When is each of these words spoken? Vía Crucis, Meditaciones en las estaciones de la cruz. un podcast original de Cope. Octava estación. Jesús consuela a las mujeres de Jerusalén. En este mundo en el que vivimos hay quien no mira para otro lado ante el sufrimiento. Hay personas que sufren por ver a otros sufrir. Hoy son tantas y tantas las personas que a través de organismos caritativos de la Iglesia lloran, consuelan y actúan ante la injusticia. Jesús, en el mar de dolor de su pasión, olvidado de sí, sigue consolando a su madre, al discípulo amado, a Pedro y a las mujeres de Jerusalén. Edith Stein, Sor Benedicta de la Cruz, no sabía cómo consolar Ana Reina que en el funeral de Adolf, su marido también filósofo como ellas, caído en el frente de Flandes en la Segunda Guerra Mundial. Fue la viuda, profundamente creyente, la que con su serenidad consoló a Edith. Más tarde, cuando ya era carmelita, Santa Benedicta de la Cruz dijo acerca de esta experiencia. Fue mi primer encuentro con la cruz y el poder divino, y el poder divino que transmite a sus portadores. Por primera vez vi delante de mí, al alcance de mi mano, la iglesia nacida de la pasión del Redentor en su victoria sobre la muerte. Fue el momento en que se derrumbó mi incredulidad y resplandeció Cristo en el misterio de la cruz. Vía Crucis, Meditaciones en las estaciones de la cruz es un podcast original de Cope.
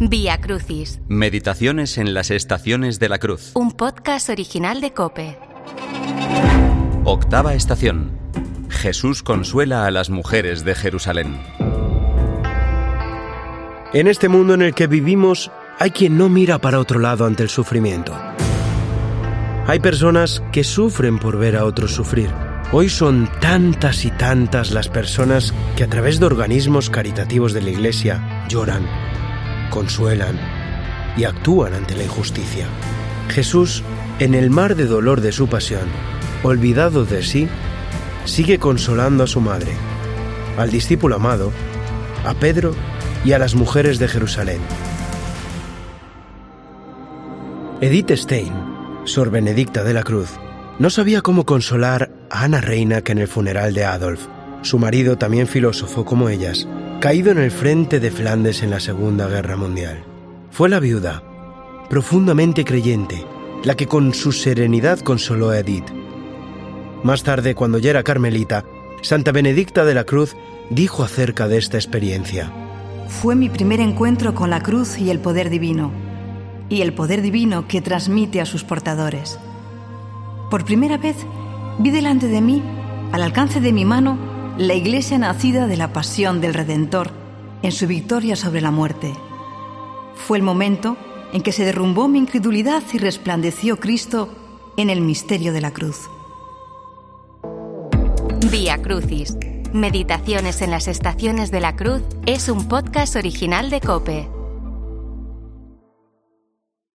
Vía 0.00 0.40
Crucis, 0.40 1.00
Meditaciones 1.08 1.98
en 1.98 2.14
las 2.14 2.30
estaciones 2.30 2.98
de 2.98 3.08
la 3.08 3.18
cruz. 3.18 3.52
un 3.54 3.72
podcast 3.72 4.28
original 4.28 4.80
de 4.80 4.92
Cope. 4.92 5.38
Octava 7.04 7.54
estación. 7.54 8.12
Jesús 8.68 9.22
consuela 9.22 9.86
a 9.86 9.90
las 9.90 10.10
mujeres 10.10 10.64
de 10.64 10.74
Jerusalén. 10.74 11.40
En 13.92 14.06
este 14.06 14.28
mundo 14.28 14.54
en 14.54 14.62
el 14.62 14.74
que 14.74 14.86
vivimos 14.86 15.50
hay 15.78 15.90
quien 15.90 16.18
no 16.18 16.28
mira 16.28 16.58
para 16.58 16.78
otro 16.78 16.98
lado 17.00 17.24
ante 17.26 17.42
el 17.42 17.48
sufrimiento. 17.48 18.14
Hay 19.66 19.80
personas 19.80 20.42
que 20.52 20.64
sufren 20.64 21.18
por 21.18 21.38
ver 21.38 21.56
a 21.56 21.64
otros 21.64 21.92
sufrir. 21.92 22.30
Hoy 22.70 22.90
son 22.90 23.30
tantas 23.40 24.04
y 24.04 24.10
tantas 24.10 24.72
las 24.72 24.88
personas 24.88 25.54
que 25.74 25.84
a 25.84 25.88
través 25.88 26.20
de 26.20 26.26
organismos 26.26 26.90
caritativos 26.90 27.54
de 27.54 27.62
la 27.62 27.70
Iglesia 27.70 28.44
lloran, 28.46 28.86
consuelan 29.70 30.38
y 31.16 31.24
actúan 31.24 31.72
ante 31.72 31.96
la 31.96 32.04
injusticia. 32.04 32.66
Jesús, 33.30 33.82
en 34.18 34.34
el 34.34 34.50
mar 34.50 34.76
de 34.76 34.84
dolor 34.84 35.22
de 35.22 35.32
su 35.32 35.48
pasión, 35.48 35.88
olvidado 36.42 37.06
de 37.06 37.22
sí, 37.22 37.48
sigue 38.26 38.58
consolando 38.58 39.24
a 39.24 39.28
su 39.28 39.40
madre, 39.40 39.72
al 40.58 40.70
discípulo 40.70 41.16
amado, 41.16 41.52
a 42.26 42.34
Pedro 42.34 42.74
y 43.24 43.32
a 43.32 43.38
las 43.38 43.54
mujeres 43.54 43.98
de 43.98 44.08
Jerusalén. 44.08 44.60
Edith 47.80 48.10
Stein, 48.10 48.52
Sor 49.04 49.30
Benedicta 49.30 49.84
de 49.84 49.94
la 49.94 50.02
Cruz, 50.02 50.32
no 50.78 50.90
sabía 50.90 51.22
cómo 51.22 51.46
consolar 51.46 52.17
Ana 52.40 52.60
Reina 52.60 53.02
que 53.02 53.10
en 53.10 53.18
el 53.18 53.26
funeral 53.26 53.74
de 53.74 53.84
Adolf, 53.84 54.28
su 54.62 54.78
marido 54.78 55.18
también 55.18 55.48
filósofo 55.48 56.04
como 56.04 56.28
ellas, 56.28 56.68
caído 57.00 57.32
en 57.32 57.38
el 57.38 57.50
frente 57.50 57.98
de 57.98 58.12
Flandes 58.12 58.62
en 58.62 58.70
la 58.70 58.78
Segunda 58.78 59.26
Guerra 59.26 59.56
Mundial. 59.56 60.04
Fue 60.52 60.68
la 60.68 60.78
viuda, 60.78 61.24
profundamente 61.90 62.64
creyente, 62.64 63.26
la 63.64 63.74
que 63.74 63.88
con 63.88 64.14
su 64.14 64.30
serenidad 64.30 65.00
consoló 65.00 65.50
a 65.50 65.58
Edith. 65.58 65.90
Más 67.02 67.24
tarde, 67.24 67.56
cuando 67.56 67.78
ya 67.78 67.90
era 67.90 68.04
carmelita, 68.04 68.64
Santa 69.02 69.32
Benedicta 69.32 69.84
de 69.84 69.94
la 69.94 70.04
Cruz 70.04 70.36
dijo 70.70 71.02
acerca 71.02 71.48
de 71.48 71.58
esta 71.58 71.76
experiencia. 71.76 72.52
Fue 73.08 73.34
mi 73.34 73.48
primer 73.48 73.80
encuentro 73.80 74.36
con 74.36 74.48
la 74.48 74.62
cruz 74.62 74.96
y 74.98 75.10
el 75.10 75.18
poder 75.18 75.50
divino, 75.50 75.90
y 76.68 76.82
el 76.82 76.92
poder 76.92 77.20
divino 77.20 77.66
que 77.66 77.80
transmite 77.80 78.40
a 78.40 78.46
sus 78.46 78.62
portadores. 78.62 79.40
Por 80.50 80.64
primera 80.64 80.98
vez 80.98 81.16
vi 81.78 81.90
delante 81.90 82.28
de 82.28 82.40
mí, 82.40 82.62
al 83.12 83.22
alcance 83.22 83.60
de 83.60 83.72
mi 83.72 83.84
mano, 83.84 84.18
la 84.56 84.74
iglesia 84.74 85.18
nacida 85.18 85.66
de 85.66 85.76
la 85.76 85.92
pasión 85.92 86.40
del 86.40 86.54
Redentor 86.54 87.10
en 87.62 87.72
su 87.72 87.86
victoria 87.86 88.36
sobre 88.36 88.60
la 88.60 88.70
muerte. 88.70 89.12
Fue 90.14 90.38
el 90.38 90.42
momento 90.42 90.96
en 91.32 91.42
que 91.42 91.52
se 91.52 91.64
derrumbó 91.64 92.08
mi 92.08 92.18
incredulidad 92.18 92.82
y 92.92 92.98
resplandeció 92.98 93.78
Cristo 93.78 94.28
en 94.76 94.90
el 94.90 95.00
misterio 95.00 95.52
de 95.52 95.60
la 95.60 95.72
cruz. 95.72 96.08
Vía 98.50 98.78
Crucis, 98.78 99.36
Meditaciones 99.72 100.62
en 100.62 100.70
las 100.70 100.88
estaciones 100.88 101.50
de 101.50 101.60
la 101.60 101.76
cruz 101.76 102.02
es 102.24 102.48
un 102.48 102.68
podcast 102.68 103.16
original 103.16 103.68
de 103.68 103.80
Cope. 103.82 104.37